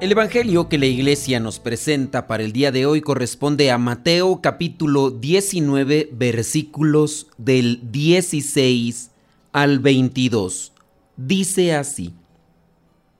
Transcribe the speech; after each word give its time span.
El 0.00 0.12
Evangelio 0.12 0.68
que 0.68 0.78
la 0.78 0.86
iglesia 0.86 1.40
nos 1.40 1.58
presenta 1.58 2.28
para 2.28 2.44
el 2.44 2.52
día 2.52 2.70
de 2.70 2.86
hoy 2.86 3.00
corresponde 3.00 3.72
a 3.72 3.78
Mateo 3.78 4.40
capítulo 4.40 5.10
19 5.10 6.10
versículos 6.12 7.26
del 7.36 7.80
16 7.90 9.10
al 9.50 9.80
22. 9.80 10.72
Dice 11.16 11.74
así, 11.74 12.14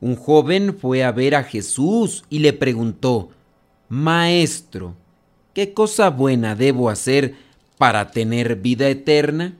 un 0.00 0.14
joven 0.14 0.78
fue 0.78 1.02
a 1.02 1.10
ver 1.10 1.34
a 1.34 1.42
Jesús 1.42 2.22
y 2.30 2.38
le 2.38 2.52
preguntó, 2.52 3.30
Maestro, 3.88 4.94
¿qué 5.54 5.74
cosa 5.74 6.10
buena 6.10 6.54
debo 6.54 6.90
hacer 6.90 7.34
para 7.76 8.12
tener 8.12 8.54
vida 8.54 8.88
eterna? 8.88 9.56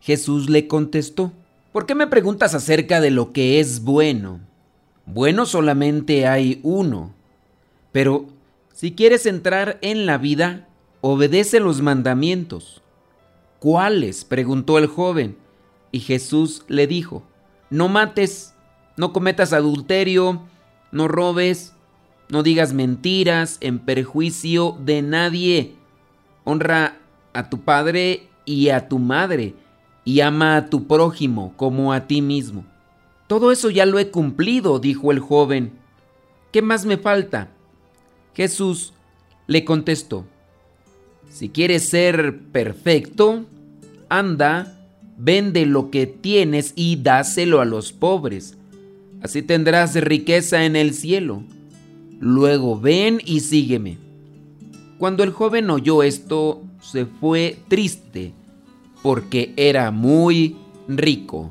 Jesús 0.00 0.50
le 0.50 0.66
contestó, 0.66 1.30
¿por 1.70 1.86
qué 1.86 1.94
me 1.94 2.08
preguntas 2.08 2.52
acerca 2.56 3.00
de 3.00 3.12
lo 3.12 3.32
que 3.32 3.60
es 3.60 3.84
bueno? 3.84 4.51
Bueno 5.06 5.46
solamente 5.46 6.26
hay 6.26 6.60
uno. 6.62 7.14
Pero 7.92 8.26
si 8.72 8.92
quieres 8.92 9.26
entrar 9.26 9.78
en 9.82 10.06
la 10.06 10.18
vida, 10.18 10.68
obedece 11.00 11.60
los 11.60 11.82
mandamientos. 11.82 12.82
¿Cuáles? 13.58 14.24
preguntó 14.24 14.78
el 14.78 14.86
joven. 14.86 15.36
Y 15.90 16.00
Jesús 16.00 16.64
le 16.68 16.86
dijo, 16.86 17.22
no 17.68 17.88
mates, 17.88 18.54
no 18.96 19.12
cometas 19.12 19.52
adulterio, 19.52 20.42
no 20.90 21.06
robes, 21.06 21.74
no 22.28 22.42
digas 22.42 22.72
mentiras 22.72 23.58
en 23.60 23.78
perjuicio 23.78 24.76
de 24.80 25.02
nadie. 25.02 25.74
Honra 26.44 26.98
a 27.34 27.50
tu 27.50 27.60
padre 27.60 28.28
y 28.44 28.70
a 28.70 28.88
tu 28.88 28.98
madre, 28.98 29.54
y 30.04 30.20
ama 30.20 30.56
a 30.56 30.66
tu 30.66 30.86
prójimo 30.86 31.52
como 31.56 31.92
a 31.92 32.06
ti 32.06 32.22
mismo. 32.22 32.64
Todo 33.32 33.50
eso 33.50 33.70
ya 33.70 33.86
lo 33.86 33.98
he 33.98 34.10
cumplido, 34.10 34.78
dijo 34.78 35.10
el 35.10 35.18
joven. 35.18 35.72
¿Qué 36.52 36.60
más 36.60 36.84
me 36.84 36.98
falta? 36.98 37.48
Jesús 38.34 38.92
le 39.46 39.64
contestó, 39.64 40.26
si 41.30 41.48
quieres 41.48 41.88
ser 41.88 42.40
perfecto, 42.52 43.46
anda, 44.10 44.86
vende 45.16 45.64
lo 45.64 45.90
que 45.90 46.06
tienes 46.06 46.74
y 46.76 46.96
dáselo 46.96 47.62
a 47.62 47.64
los 47.64 47.94
pobres. 47.94 48.58
Así 49.22 49.40
tendrás 49.40 49.94
riqueza 49.94 50.66
en 50.66 50.76
el 50.76 50.92
cielo. 50.92 51.42
Luego 52.20 52.78
ven 52.78 53.18
y 53.24 53.40
sígueme. 53.40 53.96
Cuando 54.98 55.22
el 55.24 55.30
joven 55.30 55.70
oyó 55.70 56.02
esto, 56.02 56.64
se 56.82 57.06
fue 57.06 57.56
triste, 57.68 58.34
porque 59.02 59.54
era 59.56 59.90
muy 59.90 60.54
rico 60.86 61.50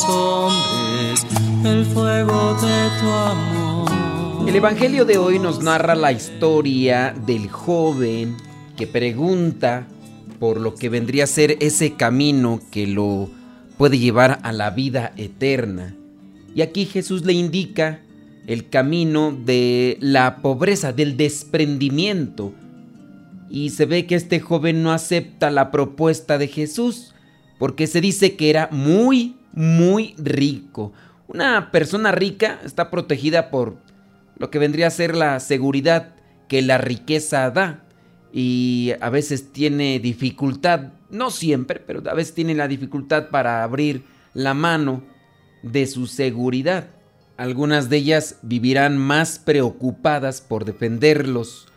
hombres 0.00 1.26
el 1.64 1.84
fuego 1.84 2.54
de 2.54 2.88
tu 3.00 3.10
amor. 3.10 4.48
El 4.48 4.56
Evangelio 4.56 5.04
de 5.04 5.18
hoy 5.18 5.38
nos 5.38 5.62
narra 5.62 5.94
la 5.94 6.12
historia 6.12 7.14
del 7.26 7.48
joven 7.48 8.36
que 8.76 8.86
pregunta 8.86 9.86
por 10.40 10.60
lo 10.60 10.74
que 10.74 10.88
vendría 10.88 11.24
a 11.24 11.26
ser 11.26 11.58
ese 11.60 11.92
camino 11.92 12.60
que 12.70 12.86
lo 12.86 13.30
puede 13.76 13.98
llevar 13.98 14.40
a 14.42 14.52
la 14.52 14.70
vida 14.70 15.12
eterna. 15.16 15.94
Y 16.54 16.62
aquí 16.62 16.86
Jesús 16.86 17.24
le 17.24 17.34
indica 17.34 18.00
el 18.46 18.68
camino 18.68 19.32
de 19.32 19.98
la 20.00 20.36
pobreza, 20.36 20.92
del 20.92 21.16
desprendimiento. 21.16 22.52
Y 23.50 23.70
se 23.70 23.84
ve 23.84 24.06
que 24.06 24.14
este 24.14 24.40
joven 24.40 24.82
no 24.82 24.92
acepta 24.92 25.50
la 25.50 25.70
propuesta 25.70 26.38
de 26.38 26.48
Jesús 26.48 27.12
porque 27.58 27.86
se 27.86 28.00
dice 28.00 28.34
que 28.34 28.50
era 28.50 28.68
muy, 28.72 29.36
muy 29.52 30.14
rico. 30.18 30.92
Una 31.28 31.70
persona 31.70 32.12
rica 32.12 32.60
está 32.64 32.90
protegida 32.90 33.50
por 33.50 33.76
lo 34.36 34.50
que 34.50 34.58
vendría 34.58 34.88
a 34.88 34.90
ser 34.90 35.14
la 35.14 35.40
seguridad 35.40 36.14
que 36.48 36.62
la 36.62 36.78
riqueza 36.78 37.50
da 37.50 37.84
y 38.32 38.92
a 39.00 39.10
veces 39.10 39.52
tiene 39.52 39.98
dificultad, 39.98 40.92
no 41.10 41.30
siempre, 41.30 41.80
pero 41.80 42.02
a 42.10 42.14
veces 42.14 42.34
tiene 42.34 42.54
la 42.54 42.68
dificultad 42.68 43.28
para 43.28 43.62
abrir 43.62 44.04
la 44.34 44.54
mano 44.54 45.02
de 45.62 45.86
su 45.86 46.06
seguridad. 46.06 46.88
Algunas 47.36 47.90
de 47.90 47.98
ellas 47.98 48.38
vivirán 48.42 48.96
más 48.96 49.38
preocupadas 49.38 50.40
por 50.40 50.64
defender 50.64 51.28
los 51.28 51.68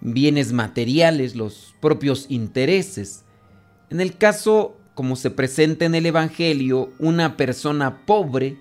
bienes 0.00 0.52
materiales, 0.52 1.36
los 1.36 1.74
propios 1.80 2.26
intereses. 2.28 3.24
En 3.90 4.00
el 4.00 4.16
caso 4.16 4.79
como 5.00 5.16
se 5.16 5.30
presenta 5.30 5.86
en 5.86 5.94
el 5.94 6.04
Evangelio, 6.04 6.92
una 6.98 7.38
persona 7.38 8.04
pobre 8.04 8.58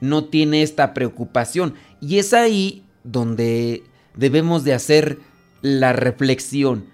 no 0.00 0.24
tiene 0.24 0.62
esta 0.62 0.94
preocupación. 0.94 1.74
Y 2.00 2.16
es 2.16 2.32
ahí 2.32 2.82
donde 3.04 3.82
debemos 4.16 4.64
de 4.64 4.72
hacer 4.72 5.18
la 5.60 5.92
reflexión. 5.92 6.86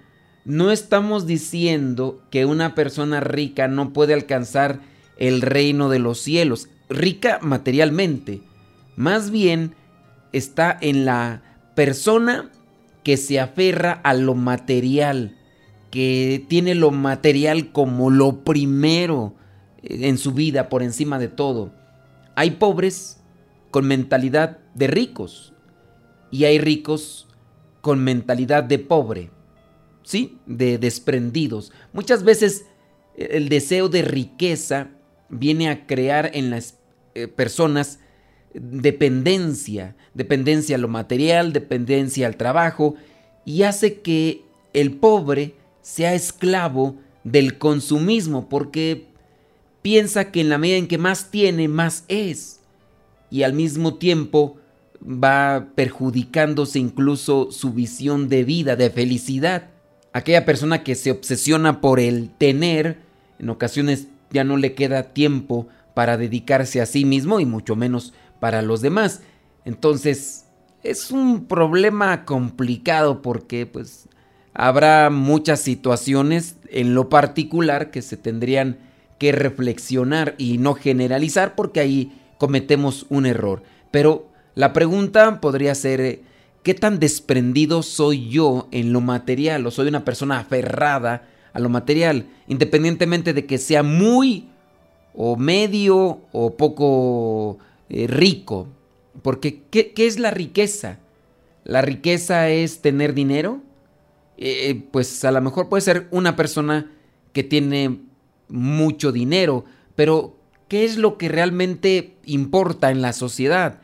No 0.43 0.69
estamos 0.69 1.27
diciendo 1.27 2.21
que 2.29 2.43
una 2.43 2.75
persona 2.75 3.21
rica 3.21 3.69
no 3.69 3.93
puede 3.93 4.13
alcanzar 4.13 4.81
el 5.15 5.39
reino 5.43 5.87
de 5.87 5.99
los 5.99 6.19
cielos, 6.19 6.67
rica 6.89 7.39
materialmente. 7.41 8.41
Más 8.97 9.31
bien 9.31 9.75
está 10.33 10.77
en 10.81 11.05
la 11.05 11.41
persona 11.73 12.51
que 13.05 13.15
se 13.15 13.39
aferra 13.39 13.93
a 14.03 14.13
lo 14.13 14.35
material, 14.35 15.37
que 15.91 16.45
tiene 16.47 16.75
lo 16.75 16.91
material 16.91 17.71
como 17.71 18.09
lo 18.09 18.43
primero 18.43 19.33
eh, 19.81 20.07
en 20.07 20.17
su 20.17 20.33
vida 20.33 20.69
por 20.69 20.83
encima 20.83 21.19
de 21.19 21.27
todo. 21.27 21.71
Hay 22.35 22.51
pobres 22.51 23.21
con 23.71 23.87
mentalidad 23.87 24.59
de 24.73 24.87
ricos 24.87 25.53
y 26.31 26.45
hay 26.45 26.59
ricos 26.59 27.27
con 27.81 28.03
mentalidad 28.03 28.63
de 28.63 28.79
pobre, 28.79 29.31
¿sí? 30.03 30.37
De 30.45 30.77
desprendidos. 30.77 31.71
Muchas 31.93 32.23
veces 32.23 32.65
eh, 33.15 33.29
el 33.31 33.49
deseo 33.49 33.89
de 33.89 34.01
riqueza 34.01 34.89
viene 35.29 35.69
a 35.69 35.85
crear 35.87 36.31
en 36.33 36.49
las 36.49 36.77
eh, 37.15 37.27
personas 37.27 37.99
dependencia, 38.53 39.95
dependencia 40.13 40.75
a 40.75 40.79
lo 40.79 40.87
material, 40.87 41.53
dependencia 41.53 42.27
al 42.27 42.35
trabajo 42.35 42.95
y 43.45 43.63
hace 43.63 44.01
que 44.01 44.43
el 44.73 44.97
pobre 44.97 45.55
sea 45.81 46.13
esclavo 46.13 46.95
del 47.23 47.57
consumismo 47.57 48.49
porque 48.49 49.07
piensa 49.81 50.31
que 50.31 50.41
en 50.41 50.49
la 50.49 50.57
medida 50.57 50.77
en 50.77 50.87
que 50.87 50.97
más 50.97 51.31
tiene, 51.31 51.67
más 51.67 52.03
es. 52.07 52.59
Y 53.31 53.43
al 53.43 53.53
mismo 53.53 53.95
tiempo 53.95 54.57
va 55.01 55.69
perjudicándose 55.75 56.79
incluso 56.79 57.51
su 57.51 57.73
visión 57.73 58.29
de 58.29 58.43
vida, 58.43 58.75
de 58.75 58.89
felicidad. 58.89 59.69
Aquella 60.13 60.45
persona 60.45 60.83
que 60.83 60.95
se 60.95 61.11
obsesiona 61.11 61.81
por 61.81 61.99
el 61.99 62.31
tener 62.31 62.97
En 63.37 63.49
ocasiones 63.49 64.07
ya 64.31 64.43
no 64.43 64.57
le 64.57 64.73
queda 64.73 65.13
tiempo 65.13 65.67
para 65.93 66.17
dedicarse 66.17 66.81
a 66.81 66.85
sí 66.85 67.05
mismo 67.05 67.39
y 67.39 67.45
mucho 67.45 67.75
menos 67.75 68.13
para 68.39 68.61
los 68.61 68.81
demás. 68.81 69.21
Entonces, 69.65 70.45
es 70.83 71.11
un 71.11 71.45
problema 71.45 72.25
complicado 72.25 73.21
porque 73.21 73.65
pues 73.65 74.07
habrá 74.53 75.09
muchas 75.09 75.61
situaciones 75.61 76.55
en 76.69 76.93
lo 76.93 77.09
particular 77.09 77.91
que 77.91 78.01
se 78.01 78.17
tendrían 78.17 78.77
que 79.17 79.31
reflexionar 79.31 80.35
y 80.37 80.57
no 80.57 80.73
generalizar 80.73 81.55
porque 81.55 81.79
ahí 81.79 82.13
cometemos 82.37 83.05
un 83.09 83.25
error. 83.25 83.63
Pero 83.91 84.29
la 84.55 84.73
pregunta 84.73 85.41
podría 85.41 85.75
ser, 85.75 86.21
¿qué 86.63 86.73
tan 86.73 86.99
desprendido 86.99 87.83
soy 87.83 88.29
yo 88.29 88.67
en 88.71 88.93
lo 88.93 89.01
material? 89.01 89.65
¿O 89.67 89.71
soy 89.71 89.87
una 89.87 90.05
persona 90.05 90.39
aferrada 90.39 91.27
a 91.53 91.59
lo 91.59 91.69
material? 91.69 92.27
Independientemente 92.47 93.33
de 93.33 93.45
que 93.45 93.57
sea 93.57 93.83
muy 93.83 94.49
o 95.13 95.35
medio 95.35 96.21
o 96.31 96.55
poco 96.55 97.57
eh, 97.89 98.07
rico. 98.07 98.67
Porque, 99.21 99.63
¿qué, 99.69 99.93
es 99.97 100.17
la 100.19 100.31
riqueza? 100.31 100.99
¿La 101.65 101.81
riqueza 101.81 102.49
es 102.49 102.81
tener 102.81 103.13
dinero? 103.13 103.61
Eh, 104.41 104.87
pues 104.91 105.25
a 105.25 105.31
lo 105.31 105.41
mejor 105.41 105.67
puede 105.67 105.81
ser 105.81 106.07
una 106.11 106.37
persona 106.37 106.89
que 107.33 107.43
tiene 107.43 107.99
mucho 108.47 109.11
dinero, 109.11 109.65
pero 109.97 110.37
¿qué 110.69 110.85
es 110.85 110.97
lo 110.97 111.17
que 111.17 111.27
realmente 111.27 112.15
importa 112.23 112.89
en 112.89 113.01
la 113.01 113.11
sociedad? 113.11 113.81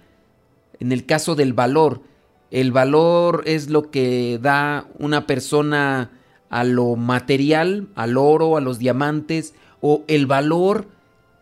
En 0.80 0.94
el 0.94 1.06
caso 1.06 1.36
del 1.36 1.52
valor, 1.52 2.04
el 2.52 2.72
valor 2.72 3.44
es 3.46 3.70
lo 3.70 3.92
que 3.92 4.40
da 4.42 4.88
una 4.98 5.28
persona 5.28 6.12
a 6.50 6.64
lo 6.64 6.96
material, 6.96 7.90
al 7.96 8.16
oro, 8.16 8.56
a 8.56 8.62
los 8.62 8.80
diamantes, 8.80 9.56
o 9.82 10.06
el 10.08 10.26
valor 10.26 10.88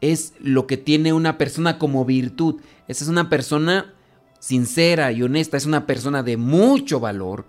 es 0.01 0.33
lo 0.39 0.65
que 0.65 0.77
tiene 0.77 1.13
una 1.13 1.37
persona 1.37 1.77
como 1.77 2.03
virtud. 2.03 2.61
Esa 2.87 3.03
es 3.03 3.09
una 3.11 3.29
persona 3.29 3.93
sincera 4.39 5.11
y 5.11 5.21
honesta, 5.21 5.55
es 5.55 5.67
una 5.67 5.85
persona 5.85 6.23
de 6.23 6.37
mucho 6.37 6.99
valor. 6.99 7.45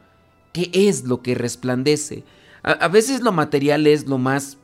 ¿Qué 0.55 0.71
es 0.73 1.03
lo 1.03 1.21
que 1.21 1.35
resplandece? 1.35 2.23
A, 2.62 2.87
veces 2.87 3.23
lo 3.23 3.33
material 3.33 3.89
es 3.89 4.06
lo 4.06 4.19
más 4.19 4.56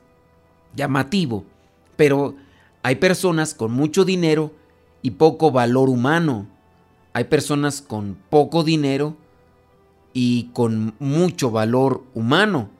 llamativo, 0.73 1.45
pero 1.97 2.37
hay 2.85 2.95
personas 2.95 3.55
con 3.55 3.73
mucho 3.73 4.05
dinero 4.05 4.53
y 5.03 5.11
poco 5.11 5.51
valor 5.51 5.91
humano. 5.91 6.47
Hay 7.13 7.25
personas 7.25 7.83
con 7.83 8.17
poco 8.31 8.63
dinero 8.63 9.17
y 10.13 10.45
con 10.53 10.95
mucho 11.01 11.51
valor 11.51 12.05
humano. 12.15 12.71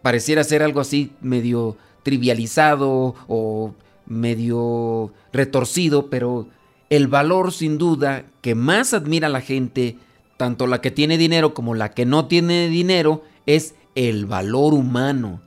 Pareciera 0.00 0.44
ser 0.44 0.62
algo 0.62 0.80
así 0.80 1.12
medio 1.20 1.76
trivializado 2.02 3.14
o 3.28 3.74
medio 4.06 5.12
retorcido, 5.30 6.08
pero 6.08 6.48
el 6.88 7.06
valor 7.06 7.52
sin 7.52 7.76
duda 7.76 8.24
que 8.40 8.54
más 8.54 8.94
admira 8.94 9.28
la 9.28 9.42
gente, 9.42 9.98
tanto 10.36 10.66
la 10.66 10.80
que 10.80 10.90
tiene 10.90 11.18
dinero 11.18 11.54
como 11.54 11.74
la 11.74 11.92
que 11.92 12.06
no 12.06 12.26
tiene 12.26 12.68
dinero, 12.68 13.22
es 13.46 13.74
el 13.94 14.26
valor 14.26 14.74
humano. 14.74 15.40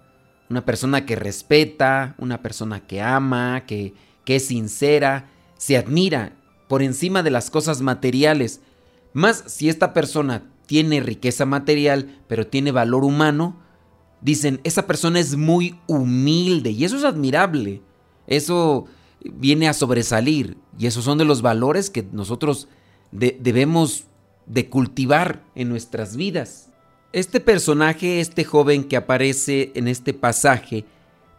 Una 0.49 0.65
persona 0.65 1.05
que 1.05 1.15
respeta, 1.15 2.15
una 2.17 2.41
persona 2.41 2.85
que 2.87 3.01
ama, 3.01 3.65
que, 3.65 3.93
que 4.23 4.37
es 4.37 4.47
sincera, 4.47 5.29
se 5.57 5.77
admira 5.77 6.33
por 6.67 6.81
encima 6.81 7.23
de 7.23 7.31
las 7.31 7.49
cosas 7.49 7.81
materiales. 7.81 8.61
Más 9.13 9.43
si 9.47 9.69
esta 9.69 9.93
persona 9.93 10.43
tiene 10.65 10.99
riqueza 10.99 11.45
material, 11.45 12.19
pero 12.27 12.47
tiene 12.47 12.71
valor 12.71 13.03
humano, 13.03 13.57
dicen, 14.21 14.59
esa 14.63 14.87
persona 14.87 15.19
es 15.19 15.35
muy 15.35 15.79
humilde 15.87 16.71
y 16.71 16.85
eso 16.85 16.97
es 16.97 17.03
admirable. 17.03 17.81
Eso 18.27 18.85
viene 19.23 19.67
a 19.67 19.73
sobresalir 19.73 20.57
y 20.77 20.87
esos 20.87 21.03
son 21.03 21.17
de 21.17 21.25
los 21.25 21.41
valores 21.41 21.89
que 21.89 22.07
nosotros 22.11 22.67
debemos 23.11 24.05
de 24.47 24.69
cultivar 24.69 25.43
en 25.55 25.69
nuestras 25.69 26.15
vidas. 26.15 26.69
Este 27.13 27.39
personaje, 27.39 28.19
este 28.19 28.43
joven 28.43 28.83
que 28.83 28.97
aparece 28.97 29.71
en 29.75 29.87
este 29.87 30.13
pasaje, 30.13 30.85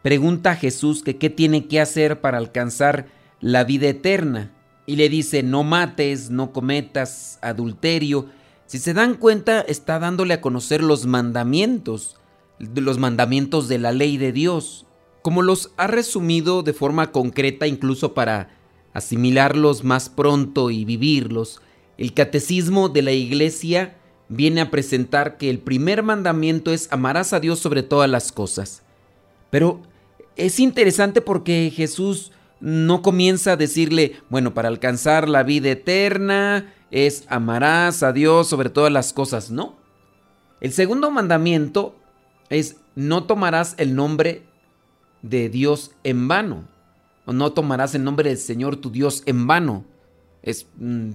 pregunta 0.02 0.52
a 0.52 0.56
Jesús 0.56 1.02
que 1.02 1.16
qué 1.16 1.31
tiene 1.31 1.66
que 1.66 1.81
hacer 1.81 2.20
para 2.20 2.38
alcanzar 2.38 3.06
la 3.40 3.64
vida 3.64 3.88
eterna 3.88 4.52
y 4.87 4.96
le 4.96 5.08
dice 5.08 5.43
no 5.43 5.64
mates, 5.64 6.31
no 6.31 6.52
cometas 6.52 7.38
adulterio. 7.43 8.26
Si 8.66 8.78
se 8.78 8.94
dan 8.94 9.14
cuenta, 9.14 9.61
está 9.61 9.99
dándole 9.99 10.34
a 10.34 10.40
conocer 10.40 10.82
los 10.82 11.06
mandamientos, 11.06 12.16
los 12.58 12.99
mandamientos 12.99 13.69
de 13.69 13.78
la 13.78 13.93
ley 13.93 14.16
de 14.16 14.32
Dios 14.32 14.87
como 15.22 15.43
los 15.43 15.72
ha 15.76 15.87
resumido 15.87 16.62
de 16.62 16.72
forma 16.72 17.12
concreta 17.12 17.66
incluso 17.66 18.14
para 18.14 18.49
asimilarlos 18.93 19.84
más 19.84 20.08
pronto 20.08 20.70
y 20.70 20.87
vivirlos, 20.87 21.61
el 21.99 22.15
catecismo 22.15 22.89
de 22.89 23.03
la 23.03 23.12
iglesia 23.12 23.97
viene 24.29 24.61
a 24.61 24.71
presentar 24.71 25.37
que 25.37 25.50
el 25.50 25.59
primer 25.59 26.03
mandamiento 26.03 26.73
es 26.73 26.91
amarás 26.93 27.33
a 27.33 27.41
Dios 27.41 27.59
sobre 27.59 27.83
todas 27.83 28.09
las 28.09 28.33
cosas. 28.33 28.83
Pero 29.50 29.83
es 30.37 30.61
interesante 30.61 31.21
porque 31.21 31.73
Jesús 31.75 32.33
no 32.61 33.03
comienza 33.03 33.53
a 33.53 33.56
decirle, 33.56 34.21
bueno, 34.31 34.55
para 34.55 34.69
alcanzar 34.69 35.29
la 35.29 35.43
vida 35.43 35.71
eterna 35.71 36.73
es 36.91 37.25
amarás 37.29 38.03
a 38.03 38.12
Dios 38.12 38.49
sobre 38.49 38.71
todas 38.71 38.93
las 38.93 39.12
cosas, 39.12 39.50
no. 39.50 39.77
El 40.61 40.73
segundo 40.73 41.11
mandamiento 41.11 41.95
es 42.49 42.77
no 42.95 43.25
tomarás 43.25 43.75
el 43.79 43.95
nombre 43.95 44.43
de 45.23 45.49
Dios 45.49 45.93
en 46.05 46.29
vano. 46.29 46.69
O 47.27 47.33
no 47.33 47.53
tomarás 47.53 47.95
el 47.95 48.05
nombre 48.05 48.31
del 48.31 48.39
Señor 48.39 48.77
tu 48.77 48.91
Dios 48.91 49.23
en 49.27 49.47
vano. 49.47 49.85
Es 50.43 50.67
mm, 50.77 51.11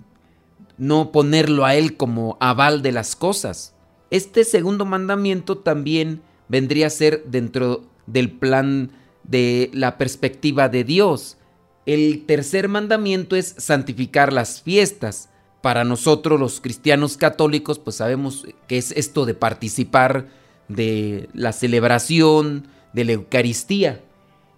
no 0.77 1.11
ponerlo 1.11 1.65
a 1.65 1.75
Él 1.75 1.97
como 1.97 2.37
aval 2.39 2.81
de 2.81 2.91
las 2.91 3.15
cosas. 3.15 3.73
Este 4.11 4.43
segundo 4.43 4.85
mandamiento 4.85 5.57
también 5.57 6.21
vendría 6.47 6.87
a 6.87 6.91
ser 6.91 7.23
dentro 7.25 7.83
del 8.05 8.31
plan 8.31 8.91
de 9.23 9.69
la 9.73 9.97
perspectiva 9.97 10.69
de 10.69 10.83
Dios. 10.83 11.37
El 11.85 12.25
tercer 12.25 12.69
mandamiento 12.69 13.35
es 13.35 13.55
santificar 13.57 14.31
las 14.31 14.61
fiestas. 14.61 15.29
Para 15.61 15.83
nosotros 15.83 16.39
los 16.39 16.59
cristianos 16.59 17.17
católicos 17.17 17.79
pues 17.79 17.95
sabemos 17.95 18.45
que 18.67 18.77
es 18.77 18.91
esto 18.91 19.25
de 19.25 19.33
participar 19.33 20.27
de 20.67 21.29
la 21.33 21.53
celebración, 21.53 22.67
de 22.93 23.05
la 23.05 23.11
Eucaristía. 23.13 24.01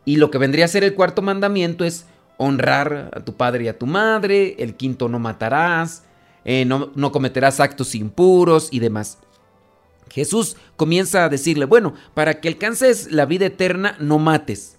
Y 0.04 0.18
lo 0.18 0.30
que 0.32 0.38
vendría 0.38 0.66
a 0.66 0.70
ser 0.70 0.84
el 0.84 0.96
cuarto 0.96 1.22
mandamiento 1.22 1.84
es 1.84 2.06
honrar 2.38 3.12
a 3.14 3.20
tu 3.22 3.34
padre 3.34 3.66
y 3.66 3.68
a 3.68 3.78
tu 3.78 3.86
madre, 3.86 4.56
el 4.60 4.76
quinto 4.76 5.10
no 5.10 5.20
matarás, 5.20 6.04
eh, 6.44 6.66
no, 6.66 6.92
no 6.96 7.12
cometerás 7.12 7.60
actos 7.60 7.96
impuros 7.96 8.70
y 8.72 8.80
demás. 8.80 9.18
Jesús 10.12 10.56
comienza 10.76 11.26
a 11.26 11.30
decirle, 11.30 11.66
bueno, 11.66 11.94
para 12.14 12.40
que 12.40 12.48
alcances 12.48 13.12
la 13.12 13.26
vida 13.26 13.48
eterna, 13.48 13.98
no 14.00 14.20
mates, 14.20 14.78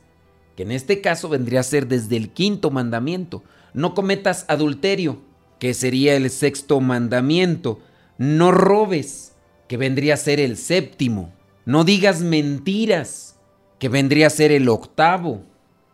que 0.56 0.62
en 0.62 0.72
este 0.72 1.00
caso 1.00 1.28
vendría 1.28 1.60
a 1.60 1.64
ser 1.64 1.88
desde 1.88 2.16
el 2.16 2.30
quinto 2.30 2.70
mandamiento, 2.70 3.42
no 3.74 3.94
cometas 3.94 4.46
adulterio, 4.48 5.18
que 5.58 5.74
sería 5.74 6.16
el 6.16 6.30
sexto 6.30 6.80
mandamiento, 6.80 7.80
no 8.18 8.52
robes, 8.52 9.32
que 9.68 9.76
vendría 9.76 10.14
a 10.14 10.18
ser 10.18 10.40
el 10.40 10.56
séptimo, 10.56 11.32
no 11.64 11.84
digas 11.84 12.20
mentiras, 12.20 13.36
que 13.78 13.88
vendría 13.88 14.28
a 14.28 14.30
ser 14.30 14.52
el 14.52 14.68
octavo. 14.68 15.42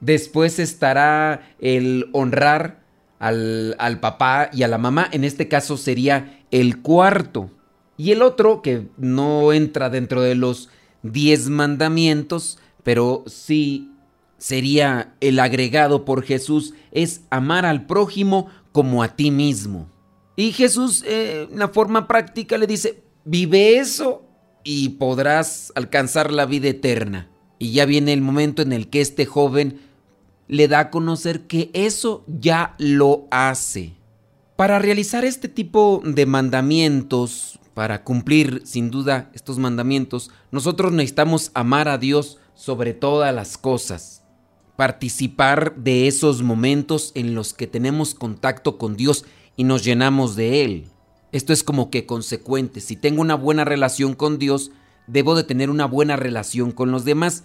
Después 0.03 0.59
estará 0.59 1.55
el 1.61 2.11
honrar 2.13 2.83
al, 3.21 3.99
papá 4.01 4.51
y 4.53 4.65
a 4.65 4.69
la 4.69 4.77
mamá, 4.77 5.09
en 5.13 5.23
este 5.23 5.47
caso 5.47 5.77
sería 5.77 6.43
el 6.51 6.83
cuarto. 6.83 7.53
Y 7.97 8.11
el 8.11 8.21
otro, 8.21 8.63
que 8.63 8.89
no 8.99 9.53
entra 9.53 9.91
dentro 9.91 10.21
de 10.21 10.35
los 10.35 10.71
diez 11.05 11.49
mandamientos, 11.49 12.59
pero 12.83 13.23
sí 13.29 13.93
sería 14.39 15.15
el 15.21 15.39
agregado 15.39 16.05
por 16.05 16.25
Jesús, 16.25 16.75
es 16.91 17.21
amar 17.31 17.65
al 17.65 17.87
prójimo 17.87 18.49
como 18.73 19.05
a 19.05 19.15
ti 19.15 19.31
mismo. 19.31 19.89
Y 20.35 20.51
Jesús, 20.51 21.05
eh, 21.07 21.47
en 21.49 21.61
la 21.61 21.69
forma 21.69 22.09
práctica, 22.09 22.59
le 22.59 22.67
dice, 22.67 23.05
vive 23.25 23.79
eso 23.79 24.25
y 24.65 24.89
podrás 24.91 25.73
alcanzar 25.77 26.33
la 26.33 26.45
vida 26.45 26.71
eterna. 26.71 27.29
Y 27.61 27.71
ya 27.71 27.85
viene 27.85 28.13
el 28.13 28.21
momento 28.21 28.63
en 28.63 28.73
el 28.73 28.89
que 28.89 29.01
este 29.01 29.27
joven 29.27 29.92
le 30.53 30.69
da 30.69 30.81
a 30.81 30.91
conocer 30.91 31.47
que 31.47 31.71
eso 31.73 32.27
ya 32.27 32.75
lo 32.77 33.27
hace. 33.31 33.95
Para 34.55 34.79
realizar 34.79 35.25
este 35.25 35.49
tipo 35.49 36.03
de 36.05 36.27
mandamientos, 36.27 37.59
para 37.73 38.05
cumplir 38.05 38.61
sin 38.67 38.91
duda 38.91 39.31
estos 39.33 39.57
mandamientos, 39.57 40.31
nosotros 40.51 40.93
necesitamos 40.93 41.53
amar 41.55 41.89
a 41.89 41.97
Dios 41.97 42.37
sobre 42.53 42.93
todas 42.93 43.35
las 43.35 43.57
cosas, 43.57 44.25
participar 44.77 45.75
de 45.77 46.07
esos 46.07 46.43
momentos 46.43 47.13
en 47.15 47.35
los 47.35 47.55
que 47.55 47.67
tenemos 47.67 48.15
contacto 48.15 48.77
con 48.77 48.95
Dios 48.95 49.25
y 49.57 49.65
nos 49.65 49.83
llenamos 49.83 50.37
de 50.37 50.65
Él. 50.65 50.89
Esto 51.33 51.55
es 51.55 51.63
como 51.63 51.89
que 51.89 52.05
consecuente, 52.05 52.83
si 52.83 52.95
tengo 52.95 53.23
una 53.23 53.37
buena 53.37 53.65
relación 53.65 54.15
con 54.15 54.39
Dios, 54.39 54.71
debo 55.07 55.35
de 55.35 55.45
tener 55.45 55.71
una 55.71 55.87
buena 55.87 56.17
relación 56.17 56.73
con 56.73 56.91
los 56.91 57.07
demás 57.07 57.43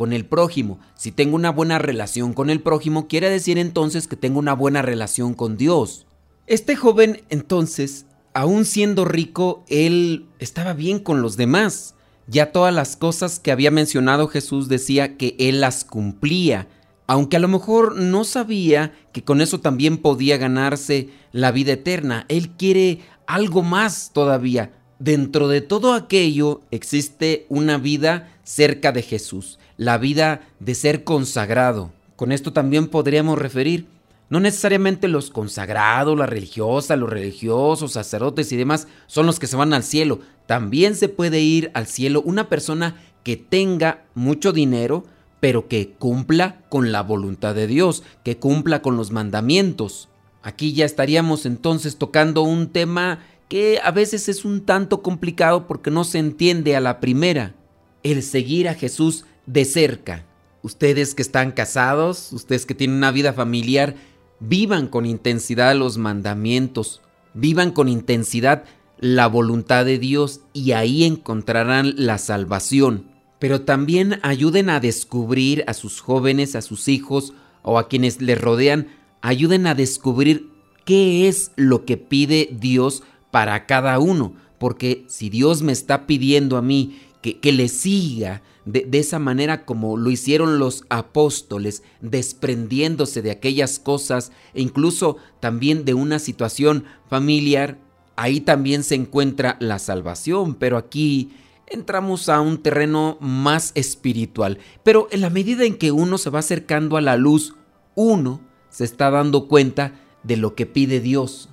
con 0.00 0.14
el 0.14 0.24
prójimo. 0.24 0.78
Si 0.94 1.12
tengo 1.12 1.36
una 1.36 1.50
buena 1.50 1.78
relación 1.78 2.32
con 2.32 2.48
el 2.48 2.62
prójimo, 2.62 3.06
quiere 3.06 3.28
decir 3.28 3.58
entonces 3.58 4.08
que 4.08 4.16
tengo 4.16 4.38
una 4.38 4.54
buena 4.54 4.80
relación 4.80 5.34
con 5.34 5.58
Dios. 5.58 6.06
Este 6.46 6.74
joven 6.74 7.20
entonces, 7.28 8.06
aún 8.32 8.64
siendo 8.64 9.04
rico, 9.04 9.62
él 9.68 10.24
estaba 10.38 10.72
bien 10.72 11.00
con 11.00 11.20
los 11.20 11.36
demás. 11.36 11.96
Ya 12.26 12.50
todas 12.50 12.72
las 12.72 12.96
cosas 12.96 13.40
que 13.40 13.52
había 13.52 13.70
mencionado 13.70 14.26
Jesús 14.26 14.70
decía 14.70 15.18
que 15.18 15.36
él 15.38 15.60
las 15.60 15.84
cumplía, 15.84 16.66
aunque 17.06 17.36
a 17.36 17.40
lo 17.40 17.48
mejor 17.48 17.94
no 17.96 18.24
sabía 18.24 18.94
que 19.12 19.22
con 19.22 19.42
eso 19.42 19.60
también 19.60 19.98
podía 19.98 20.38
ganarse 20.38 21.10
la 21.30 21.52
vida 21.52 21.72
eterna. 21.72 22.24
Él 22.28 22.52
quiere 22.56 23.00
algo 23.26 23.62
más 23.62 24.12
todavía. 24.14 24.72
Dentro 24.98 25.48
de 25.48 25.62
todo 25.62 25.94
aquello 25.94 26.60
existe 26.70 27.46
una 27.48 27.78
vida 27.78 28.34
cerca 28.44 28.92
de 28.92 29.00
Jesús, 29.00 29.58
la 29.80 29.96
vida 29.96 30.42
de 30.58 30.74
ser 30.74 31.04
consagrado. 31.04 31.90
Con 32.16 32.32
esto 32.32 32.52
también 32.52 32.88
podríamos 32.88 33.38
referir 33.38 33.86
no 34.28 34.38
necesariamente 34.38 35.08
los 35.08 35.30
consagrados, 35.30 36.18
la 36.18 36.26
religiosa, 36.26 36.96
los 36.96 37.08
religiosos, 37.08 37.92
sacerdotes 37.92 38.52
y 38.52 38.58
demás 38.58 38.88
son 39.06 39.24
los 39.24 39.38
que 39.38 39.46
se 39.46 39.56
van 39.56 39.72
al 39.72 39.82
cielo. 39.82 40.20
También 40.44 40.96
se 40.96 41.08
puede 41.08 41.40
ir 41.40 41.70
al 41.72 41.86
cielo 41.86 42.20
una 42.26 42.50
persona 42.50 43.00
que 43.24 43.38
tenga 43.38 44.04
mucho 44.14 44.52
dinero, 44.52 45.04
pero 45.40 45.66
que 45.66 45.94
cumpla 45.98 46.60
con 46.68 46.92
la 46.92 47.02
voluntad 47.02 47.54
de 47.54 47.66
Dios, 47.66 48.02
que 48.22 48.36
cumpla 48.36 48.82
con 48.82 48.98
los 48.98 49.10
mandamientos. 49.12 50.10
Aquí 50.42 50.74
ya 50.74 50.84
estaríamos 50.84 51.46
entonces 51.46 51.96
tocando 51.96 52.42
un 52.42 52.68
tema 52.68 53.20
que 53.48 53.80
a 53.82 53.92
veces 53.92 54.28
es 54.28 54.44
un 54.44 54.60
tanto 54.60 55.00
complicado 55.00 55.66
porque 55.66 55.90
no 55.90 56.04
se 56.04 56.18
entiende 56.18 56.76
a 56.76 56.80
la 56.80 57.00
primera, 57.00 57.54
el 58.02 58.22
seguir 58.22 58.68
a 58.68 58.74
Jesús 58.74 59.24
de 59.46 59.64
cerca. 59.64 60.26
Ustedes 60.62 61.14
que 61.14 61.22
están 61.22 61.52
casados, 61.52 62.32
ustedes 62.32 62.66
que 62.66 62.74
tienen 62.74 62.96
una 62.96 63.12
vida 63.12 63.32
familiar, 63.32 63.94
vivan 64.40 64.88
con 64.88 65.06
intensidad 65.06 65.74
los 65.74 65.98
mandamientos, 65.98 67.00
vivan 67.34 67.70
con 67.70 67.88
intensidad 67.88 68.64
la 68.98 69.26
voluntad 69.26 69.84
de 69.84 69.98
Dios 69.98 70.40
y 70.52 70.72
ahí 70.72 71.04
encontrarán 71.04 71.94
la 71.96 72.18
salvación. 72.18 73.06
Pero 73.38 73.62
también 73.62 74.20
ayuden 74.22 74.68
a 74.68 74.80
descubrir 74.80 75.64
a 75.66 75.72
sus 75.72 76.00
jóvenes, 76.00 76.54
a 76.54 76.60
sus 76.60 76.88
hijos 76.88 77.32
o 77.62 77.78
a 77.78 77.88
quienes 77.88 78.20
les 78.20 78.38
rodean, 78.38 78.88
ayuden 79.22 79.66
a 79.66 79.74
descubrir 79.74 80.50
qué 80.84 81.28
es 81.28 81.52
lo 81.56 81.86
que 81.86 81.96
pide 81.96 82.50
Dios 82.52 83.02
para 83.30 83.64
cada 83.66 83.98
uno. 83.98 84.34
Porque 84.58 85.04
si 85.08 85.30
Dios 85.30 85.62
me 85.62 85.72
está 85.72 86.06
pidiendo 86.06 86.58
a 86.58 86.62
mí 86.62 87.00
que, 87.22 87.38
que 87.38 87.52
le 87.52 87.68
siga, 87.68 88.42
de, 88.64 88.88
esa 88.92 89.18
manera 89.18 89.64
como 89.64 89.96
lo 89.96 90.10
hicieron 90.10 90.58
los 90.58 90.84
apóstoles, 90.88 91.82
desprendiéndose 92.00 93.22
de 93.22 93.30
aquellas 93.30 93.78
cosas 93.78 94.32
e 94.54 94.62
incluso 94.62 95.16
también 95.40 95.84
de 95.84 95.94
una 95.94 96.18
situación 96.18 96.84
familiar, 97.08 97.78
ahí 98.16 98.40
también 98.40 98.82
se 98.82 98.94
encuentra 98.94 99.56
la 99.60 99.78
salvación, 99.78 100.54
pero 100.54 100.76
aquí 100.76 101.30
entramos 101.66 102.28
a 102.28 102.40
un 102.40 102.58
terreno 102.58 103.16
más 103.20 103.72
espiritual. 103.74 104.58
Pero 104.82 105.08
en 105.10 105.20
la 105.20 105.30
medida 105.30 105.64
en 105.64 105.76
que 105.76 105.92
uno 105.92 106.18
se 106.18 106.30
va 106.30 106.40
acercando 106.40 106.96
a 106.96 107.00
la 107.00 107.16
luz, 107.16 107.54
uno 107.94 108.40
se 108.68 108.84
está 108.84 109.10
dando 109.10 109.48
cuenta 109.48 109.94
de 110.22 110.36
lo 110.36 110.54
que 110.54 110.66
pide 110.66 111.00
Dios. 111.00 111.48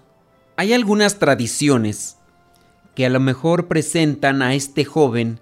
Hay 0.58 0.74
algunas 0.74 1.20
tradiciones 1.20 2.18
que 2.96 3.06
a 3.06 3.10
lo 3.10 3.20
mejor 3.20 3.68
presentan 3.68 4.42
a 4.42 4.56
este 4.56 4.84
joven 4.84 5.40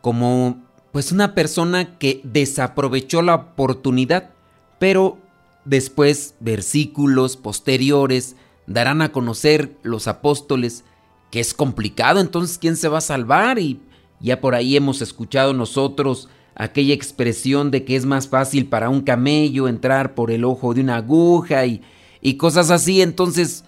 como 0.00 0.62
pues 0.92 1.12
una 1.12 1.34
persona 1.34 1.98
que 1.98 2.20
desaprovechó 2.24 3.22
la 3.22 3.34
oportunidad, 3.34 4.30
pero 4.78 5.18
después 5.64 6.34
versículos 6.40 7.36
posteriores 7.36 8.36
darán 8.66 9.02
a 9.02 9.12
conocer 9.12 9.76
los 9.82 10.08
apóstoles 10.08 10.84
que 11.30 11.40
es 11.40 11.54
complicado, 11.54 12.20
entonces 12.20 12.58
¿quién 12.58 12.76
se 12.76 12.88
va 12.88 12.98
a 12.98 13.02
salvar? 13.02 13.58
Y 13.58 13.80
ya 14.20 14.40
por 14.40 14.54
ahí 14.54 14.76
hemos 14.76 15.02
escuchado 15.02 15.52
nosotros 15.52 16.28
aquella 16.54 16.94
expresión 16.94 17.70
de 17.70 17.84
que 17.84 17.96
es 17.96 18.06
más 18.06 18.28
fácil 18.28 18.66
para 18.66 18.88
un 18.88 19.02
camello 19.02 19.68
entrar 19.68 20.14
por 20.14 20.30
el 20.30 20.44
ojo 20.44 20.72
de 20.72 20.80
una 20.80 20.96
aguja 20.96 21.66
y, 21.66 21.82
y 22.22 22.34
cosas 22.34 22.70
así, 22.70 23.02
entonces 23.02 23.64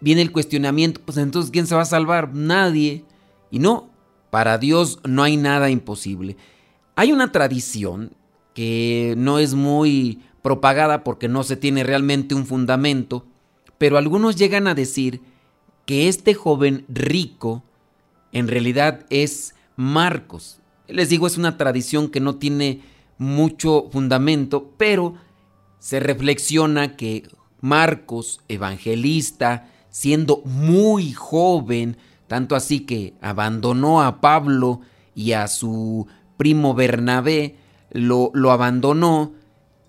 viene 0.00 0.22
el 0.22 0.32
cuestionamiento, 0.32 1.00
pues 1.04 1.18
entonces 1.18 1.50
¿quién 1.50 1.66
se 1.66 1.74
va 1.74 1.82
a 1.82 1.86
salvar? 1.86 2.34
Nadie. 2.34 3.04
Y 3.50 3.58
no, 3.58 3.90
para 4.30 4.58
Dios 4.58 5.00
no 5.04 5.22
hay 5.22 5.36
nada 5.36 5.70
imposible. 5.70 6.36
Hay 7.00 7.12
una 7.12 7.32
tradición 7.32 8.12
que 8.52 9.14
no 9.16 9.38
es 9.38 9.54
muy 9.54 10.20
propagada 10.42 11.02
porque 11.02 11.28
no 11.28 11.44
se 11.44 11.56
tiene 11.56 11.82
realmente 11.82 12.34
un 12.34 12.44
fundamento, 12.44 13.24
pero 13.78 13.96
algunos 13.96 14.36
llegan 14.36 14.66
a 14.66 14.74
decir 14.74 15.22
que 15.86 16.08
este 16.08 16.34
joven 16.34 16.84
rico 16.90 17.62
en 18.32 18.48
realidad 18.48 19.06
es 19.08 19.54
Marcos. 19.76 20.60
Les 20.88 21.08
digo, 21.08 21.26
es 21.26 21.38
una 21.38 21.56
tradición 21.56 22.10
que 22.10 22.20
no 22.20 22.34
tiene 22.34 22.82
mucho 23.16 23.88
fundamento, 23.90 24.70
pero 24.76 25.14
se 25.78 26.00
reflexiona 26.00 26.96
que 26.96 27.22
Marcos, 27.62 28.42
evangelista, 28.46 29.70
siendo 29.88 30.42
muy 30.44 31.12
joven, 31.12 31.96
tanto 32.26 32.54
así 32.54 32.80
que 32.80 33.14
abandonó 33.22 34.02
a 34.02 34.20
Pablo 34.20 34.82
y 35.14 35.32
a 35.32 35.48
su 35.48 36.06
primo 36.40 36.72
Bernabé 36.72 37.56
lo, 37.90 38.30
lo 38.32 38.50
abandonó 38.50 39.34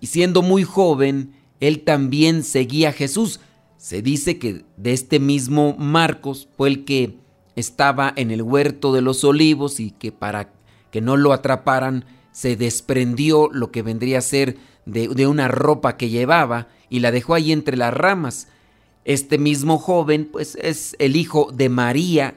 y 0.00 0.08
siendo 0.08 0.42
muy 0.42 0.64
joven, 0.64 1.32
él 1.60 1.80
también 1.80 2.44
seguía 2.44 2.90
a 2.90 2.92
Jesús. 2.92 3.40
Se 3.78 4.02
dice 4.02 4.38
que 4.38 4.66
de 4.76 4.92
este 4.92 5.18
mismo 5.18 5.74
Marcos 5.78 6.50
fue 6.54 6.68
el 6.68 6.84
que 6.84 7.16
estaba 7.56 8.12
en 8.16 8.30
el 8.30 8.42
huerto 8.42 8.92
de 8.92 9.00
los 9.00 9.24
olivos 9.24 9.80
y 9.80 9.92
que 9.92 10.12
para 10.12 10.52
que 10.90 11.00
no 11.00 11.16
lo 11.16 11.32
atraparan 11.32 12.04
se 12.32 12.54
desprendió 12.56 13.48
lo 13.50 13.70
que 13.70 13.80
vendría 13.80 14.18
a 14.18 14.20
ser 14.20 14.58
de, 14.84 15.08
de, 15.08 15.26
una 15.26 15.48
ropa 15.48 15.96
que 15.96 16.10
llevaba 16.10 16.68
y 16.90 17.00
la 17.00 17.12
dejó 17.12 17.32
ahí 17.32 17.50
entre 17.50 17.78
las 17.78 17.94
ramas. 17.94 18.48
Este 19.06 19.38
mismo 19.38 19.78
joven 19.78 20.28
pues 20.30 20.58
es 20.60 20.96
el 20.98 21.16
hijo 21.16 21.50
de 21.50 21.70
María, 21.70 22.34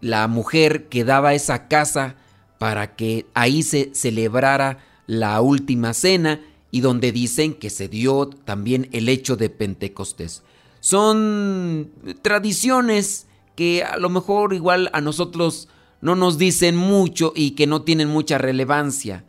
la 0.00 0.26
mujer 0.26 0.88
que 0.88 1.04
daba 1.04 1.34
esa 1.34 1.68
casa 1.68 2.16
para 2.62 2.94
que 2.94 3.26
ahí 3.34 3.64
se 3.64 3.90
celebrara 3.92 4.78
la 5.08 5.40
última 5.40 5.94
cena 5.94 6.40
y 6.70 6.80
donde 6.80 7.10
dicen 7.10 7.54
que 7.54 7.70
se 7.70 7.88
dio 7.88 8.28
también 8.28 8.88
el 8.92 9.08
hecho 9.08 9.34
de 9.34 9.50
Pentecostés. 9.50 10.44
Son 10.78 11.90
tradiciones 12.22 13.26
que 13.56 13.82
a 13.82 13.96
lo 13.96 14.10
mejor 14.10 14.54
igual 14.54 14.90
a 14.92 15.00
nosotros 15.00 15.70
no 16.00 16.14
nos 16.14 16.38
dicen 16.38 16.76
mucho 16.76 17.32
y 17.34 17.56
que 17.56 17.66
no 17.66 17.82
tienen 17.82 18.06
mucha 18.06 18.38
relevancia, 18.38 19.24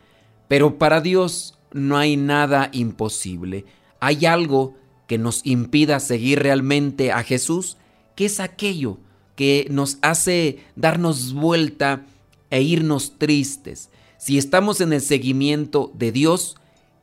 pero 0.47 0.77
para 0.77 1.01
Dios 1.01 1.57
no 1.71 1.97
hay 1.97 2.17
nada 2.17 2.69
imposible. 2.71 3.65
Hay 3.99 4.27
algo 4.27 4.77
que 5.07 5.17
nos 5.17 5.43
impida 5.43 5.99
seguir 5.99 6.43
realmente 6.43 7.11
a 7.11 7.23
Jesús, 7.23 7.77
que 8.15 8.25
es 8.25 8.39
aquello 8.39 8.99
que 9.35 9.65
nos 9.71 9.97
hace 10.03 10.59
darnos 10.75 11.33
vuelta 11.33 12.05
e 12.53 12.61
irnos 12.61 13.17
tristes. 13.17 13.89
Si 14.17 14.37
estamos 14.37 14.79
en 14.79 14.93
el 14.93 15.01
seguimiento 15.01 15.91
de 15.95 16.11
Dios, 16.11 16.55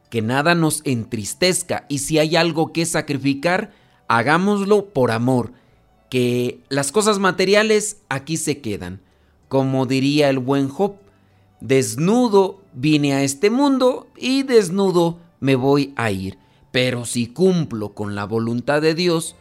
que 0.09 0.23
nada 0.23 0.55
nos 0.55 0.81
entristezca 0.85 1.87
y 1.89 1.99
si 1.99 2.21
hay 2.21 2.37
algo 2.37 2.73
que 2.73 2.87
sacrificar, 2.87 3.73
hagámoslo 4.07 4.91
por 4.91 5.11
amor, 5.11 5.53
que 6.09 6.61
las 6.69 6.93
cosas 6.93 7.19
materiales 7.19 7.97
aquí 8.09 8.37
se 8.37 8.61
quedan. 8.61 9.01
Como 9.49 9.87
diría 9.87 10.31
el 10.31 10.39
buen 10.39 10.69
Job, 10.69 10.95
desnudo 11.61 12.63
vine 12.73 13.15
a 13.15 13.25
este 13.25 13.51
mundo 13.51 14.07
y 14.17 14.45
desnudo 14.45 15.19
me 15.41 15.57
voy 15.57 15.93
a 15.97 16.13
ir. 16.13 16.39
Pero 16.71 17.05
si 17.05 17.27
cumplo 17.27 17.93
con 17.93 18.15
la 18.15 18.25
voluntad 18.25 18.81
de 18.81 18.95
Dios, 18.95 19.35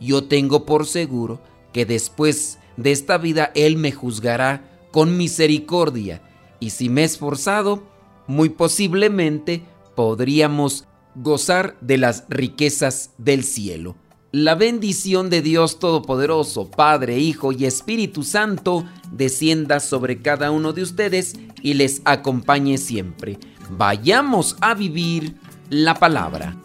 yo 0.00 0.24
tengo 0.24 0.66
por 0.66 0.88
seguro 0.88 1.40
que 1.72 1.86
después 1.86 2.58
de 2.76 2.90
esta 2.90 3.16
vida 3.16 3.52
Él 3.54 3.76
me 3.76 3.92
juzgará 3.92 4.71
con 4.92 5.16
misericordia, 5.16 6.22
y 6.60 6.70
si 6.70 6.88
me 6.88 7.00
he 7.00 7.04
esforzado, 7.04 7.82
muy 8.28 8.50
posiblemente 8.50 9.64
podríamos 9.96 10.86
gozar 11.16 11.76
de 11.80 11.98
las 11.98 12.24
riquezas 12.28 13.10
del 13.18 13.42
cielo. 13.42 13.96
La 14.30 14.54
bendición 14.54 15.28
de 15.28 15.42
Dios 15.42 15.78
Todopoderoso, 15.78 16.70
Padre, 16.70 17.18
Hijo 17.18 17.52
y 17.52 17.66
Espíritu 17.66 18.22
Santo, 18.22 18.84
descienda 19.10 19.80
sobre 19.80 20.22
cada 20.22 20.50
uno 20.50 20.72
de 20.72 20.82
ustedes 20.82 21.34
y 21.60 21.74
les 21.74 22.00
acompañe 22.04 22.78
siempre. 22.78 23.38
Vayamos 23.70 24.56
a 24.60 24.74
vivir 24.74 25.36
la 25.68 25.94
palabra. 25.94 26.56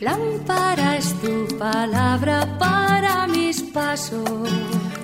Lámpara 0.00 0.98
es 0.98 1.14
tu 1.20 1.56
palabra 1.56 2.58
para 2.58 3.26
mis 3.26 3.62
pasos 3.62 4.50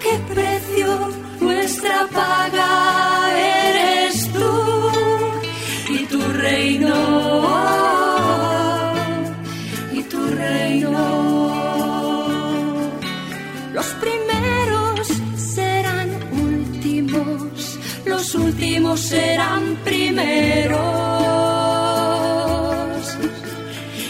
qué 0.00 0.18
precio, 0.32 1.10
nuestra 1.40 2.06
paga 2.12 2.70
eres 3.36 4.32
tú 4.32 4.52
y 5.88 6.06
tu 6.06 6.20
reino. 6.32 6.94
Y 9.92 10.02
tu 10.02 10.26
reino. 10.28 10.92
Los 13.72 13.86
primeros 14.04 15.08
serán 15.36 16.08
últimos, 16.32 17.78
los 18.04 18.34
últimos 18.34 19.00
serán 19.00 19.76
primeros. 19.84 20.86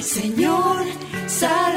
Señor, 0.00 0.84
sal 1.26 1.76